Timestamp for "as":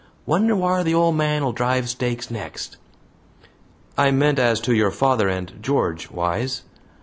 4.39-4.59